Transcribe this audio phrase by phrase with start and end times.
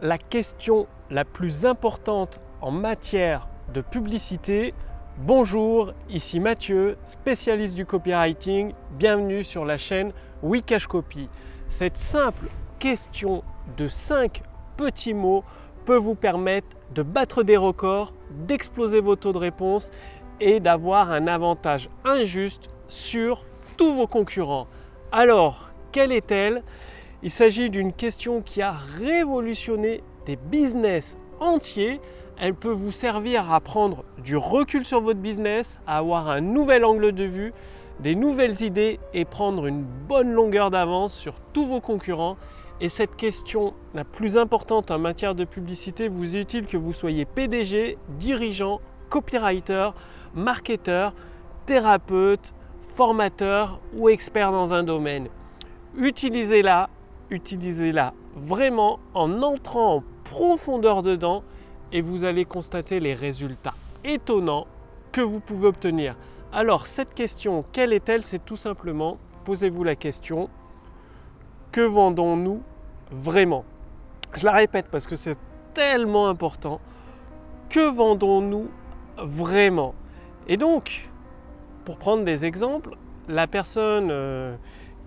[0.00, 4.74] la question la plus importante en matière de publicité.
[5.18, 8.72] Bonjour, ici Mathieu, spécialiste du copywriting.
[8.92, 11.28] Bienvenue sur la chaîne Wikash Copy.
[11.68, 12.46] Cette simple
[12.78, 13.42] question
[13.76, 14.42] de 5
[14.76, 15.42] petits mots
[15.84, 19.90] peut vous permettre de battre des records, d'exploser vos taux de réponse
[20.40, 23.44] et d'avoir un avantage injuste sur
[23.76, 24.68] tous vos concurrents.
[25.10, 26.62] Alors, quelle est-elle?
[27.20, 32.00] Il s'agit d'une question qui a révolutionné des business entiers.
[32.38, 36.84] Elle peut vous servir à prendre du recul sur votre business, à avoir un nouvel
[36.84, 37.52] angle de vue,
[37.98, 42.36] des nouvelles idées et prendre une bonne longueur d'avance sur tous vos concurrents.
[42.80, 47.24] Et cette question la plus importante en matière de publicité vous est-il que vous soyez
[47.24, 49.90] PDG, dirigeant, copywriter,
[50.36, 51.12] marketeur,
[51.66, 55.26] thérapeute, formateur ou expert dans un domaine
[55.96, 56.88] Utilisez-la,
[57.30, 61.42] utilisez-la vraiment en entrant en profondeur dedans
[61.92, 64.66] et vous allez constater les résultats étonnants
[65.12, 66.16] que vous pouvez obtenir.
[66.52, 68.24] Alors cette question, quelle est-elle?
[68.24, 70.48] C'est tout simplement, posez-vous la question,
[71.72, 72.62] que vendons-nous
[73.10, 73.64] vraiment?
[74.34, 75.38] Je la répète parce que c'est
[75.74, 76.80] tellement important.
[77.68, 78.68] Que vendons-nous
[79.18, 79.94] vraiment?
[80.46, 81.08] Et donc,
[81.84, 82.96] pour prendre des exemples,
[83.28, 84.56] la personne euh,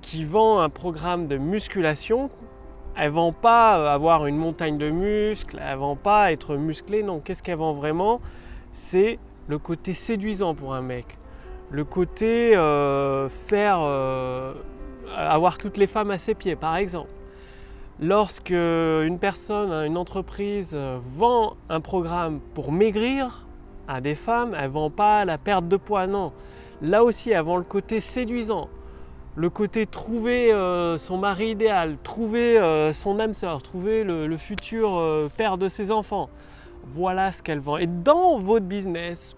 [0.00, 2.30] qui vend un programme de musculation,
[2.96, 7.20] elle vend pas avoir une montagne de muscles, elle vend pas être musclée, non.
[7.20, 8.20] Qu'est-ce qu'elle vend vraiment?
[8.72, 11.18] C'est le côté séduisant pour un mec.
[11.70, 14.54] Le côté euh, faire euh,
[15.14, 17.10] avoir toutes les femmes à ses pieds, par exemple.
[18.00, 23.46] Lorsque une personne, une entreprise euh, vend un programme pour maigrir
[23.88, 26.32] à des femmes, elle vend pas la perte de poids, non.
[26.82, 28.68] Là aussi, elle vend le côté séduisant,
[29.36, 35.00] le côté trouver euh, son mari idéal, trouver euh, son âme sœur, trouver le, futur
[35.36, 36.28] père de ses enfants.
[36.88, 37.76] Voilà ce qu'elle vend.
[37.76, 39.36] Et dans votre business,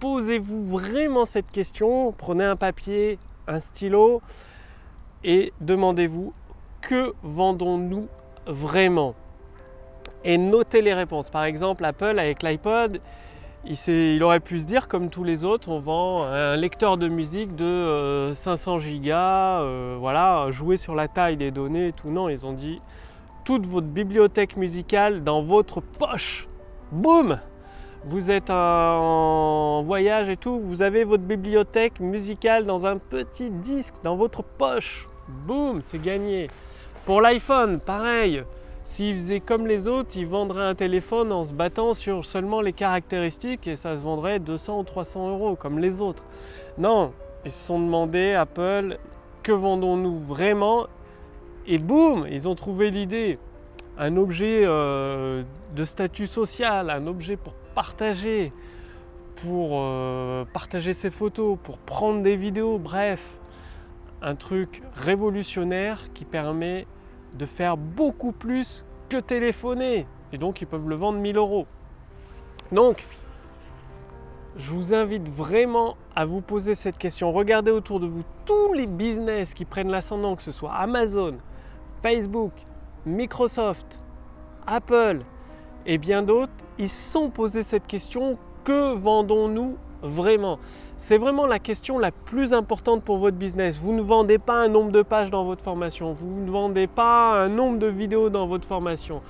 [0.00, 4.20] posez-vous vraiment cette question, prenez un papier, un stylo,
[5.24, 6.32] et demandez-vous
[6.80, 8.08] que vendons-nous
[8.46, 9.14] vraiment?
[10.24, 11.30] Et notez les réponses.
[11.30, 13.00] Par exemple, Apple avec l'iPod,
[13.68, 17.56] il, aurait pu se dire comme tous les autres, on vend un lecteur de musique
[17.56, 22.10] de 500 euh, gigas, euh, voilà, jouer sur la taille des données et tout.
[22.10, 22.80] Non, ils ont dit
[23.44, 26.48] toute votre bibliothèque musicale dans votre poche.
[26.92, 27.38] Boum
[28.04, 33.94] Vous êtes en voyage et tout, vous avez votre bibliothèque musicale dans un petit disque
[34.04, 35.08] dans votre poche.
[35.28, 36.48] Boum, c'est gagné.
[37.04, 38.44] Pour l'iPhone, pareil.
[38.86, 42.72] S'il faisait comme les autres, il vendrait un téléphone en se battant sur seulement les
[42.72, 46.22] caractéristiques et ça se vendrait 200 ou 300 euros comme les autres.
[46.78, 47.12] Non,
[47.44, 48.98] ils se sont demandé, Apple,
[49.42, 50.86] que vendons-nous vraiment?
[51.66, 53.40] Et boum, ils ont trouvé l'idée.
[53.98, 55.42] Un objet euh,
[55.74, 58.52] de statut social, un objet pour partager,
[59.42, 63.20] pour euh, partager ses photos, pour prendre des vidéos, bref
[64.22, 66.86] un truc révolutionnaire qui permet
[67.34, 70.06] de faire beaucoup plus que téléphoner.
[70.32, 71.66] Et donc ils peuvent le vendre 1000 euros.
[72.72, 73.06] Donc,
[74.56, 77.30] je vous invite vraiment à vous poser cette question.
[77.30, 81.36] Regardez autour de vous tous les business qui prennent l'ascendant, que ce soit Amazon,
[82.02, 82.52] Facebook,
[83.04, 84.00] Microsoft,
[84.66, 85.20] Apple
[85.84, 90.58] et bien d'autres, ils sont posés cette question que vendons-nous vraiment?
[90.98, 93.78] C'est vraiment la question la plus importante pour votre business.
[93.80, 96.12] Vous ne vendez pas un nombre de pages dans votre formation.
[96.14, 99.20] Vous ne vendez pas un nombre de vidéos dans votre formation.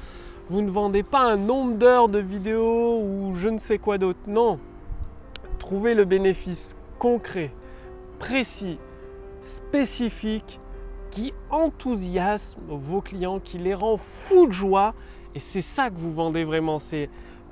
[0.49, 4.21] Vous ne vendez pas un nombre d'heures de vidéos ou je ne sais quoi d'autre.
[4.29, 4.61] Non.
[5.59, 7.51] Trouvez le bénéfice concret,
[8.21, 8.79] précis,
[9.41, 10.61] spécifique
[11.11, 14.95] qui enthousiasme vos clients, qui les rend fous de joie.
[15.35, 16.79] Et c'est ça que vous vendez vraiment.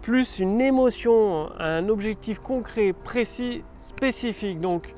[0.04, 4.60] Plus une émotion, un objectif concret, précis, spécifique.
[4.60, 4.94] Donc,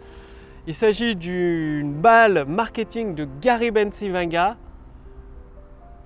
[0.66, 4.56] il s'agit d'une balle marketing de Gary Bensivanga.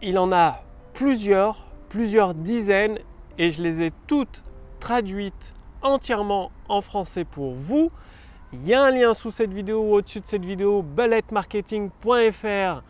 [0.02, 0.62] Il en a
[0.92, 2.98] plusieurs, plusieurs dizaines,
[3.38, 4.44] et je les ai toutes
[4.80, 7.90] traduites entièrement en français pour vous.
[8.52, 12.82] Il y a un lien sous cette vidéo ou au-dessus de cette vidéo, bulletmarketing.fr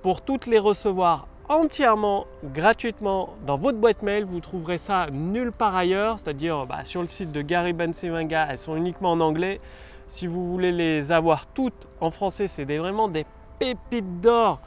[0.00, 4.24] pour toutes les recevoir entièrement gratuitement dans votre boîte mail.
[4.24, 8.58] Vous trouverez ça nulle part ailleurs, c'est-à-dire bah, sur le site de Gary Bensevinga, elles
[8.58, 9.60] sont uniquement en anglais.
[10.08, 13.26] Si vous voulez les avoir toutes en français, c'est vraiment des
[13.58, 14.60] pépites d'or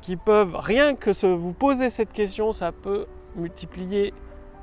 [0.00, 4.14] qui peuvent, rien que vous poser cette question, ça peut multiplier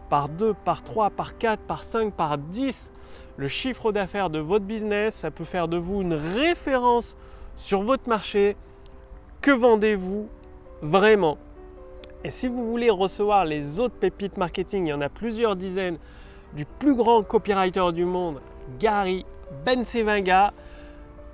[0.09, 2.91] par 2, par 3, par 4, par 5, par 10
[3.37, 5.15] le chiffre d'affaires de votre business.
[5.15, 7.15] Ça peut faire de vous une référence
[7.55, 8.55] sur votre marché.
[9.41, 10.29] Que vendez-vous
[10.81, 11.37] vraiment?
[12.23, 15.97] Et si vous voulez recevoir les autres pépites marketing, il y en a plusieurs dizaines,
[16.53, 18.39] du plus grand copywriter du monde,
[18.79, 19.25] Gary
[19.65, 20.53] Bensevinga,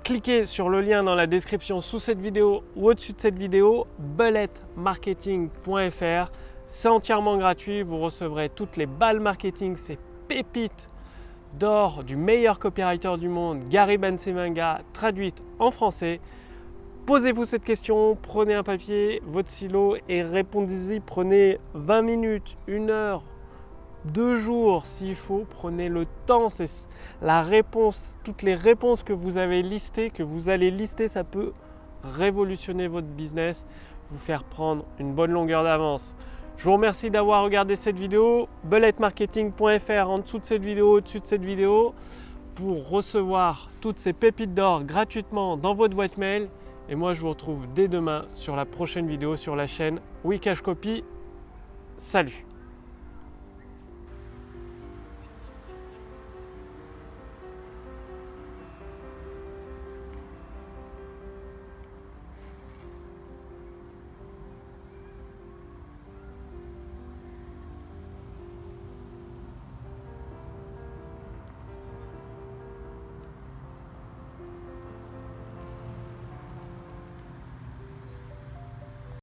[0.02, 3.86] cliquez sur le lien dans la description sous cette vidéo ou au-dessus de cette vidéo,
[3.98, 6.32] bulletmarketing.fr.
[6.66, 10.88] C'est entièrement gratuit, vous recevrez toutes les balles marketing, ces pépites
[11.58, 16.20] d'or du meilleur copywriter du monde, Gary Bensevinga, traduite en français.
[17.10, 21.00] Posez-vous cette question, prenez un papier, votre silo et répondez-y.
[21.00, 23.24] Prenez 20 minutes, une heure,
[24.04, 25.44] deux jours s'il faut.
[25.50, 26.48] Prenez le temps.
[26.48, 26.70] C'est
[27.20, 31.52] la réponse, toutes les réponses que vous avez listées, que vous allez lister, ça peut
[32.04, 33.66] révolutionner votre business,
[34.08, 36.14] vous faire prendre une bonne longueur d'avance.
[36.58, 38.46] Je vous remercie d'avoir regardé cette vidéo.
[38.62, 41.92] Bulletmarketing.fr en dessous de cette vidéo, au-dessus de cette vidéo,
[42.54, 46.48] pour recevoir toutes ces pépites d'or gratuitement dans votre boîte mail.
[46.90, 50.60] Et moi, je vous retrouve dès demain sur la prochaine vidéo sur la chaîne Wikash
[50.60, 51.04] Copy.
[51.96, 52.44] Salut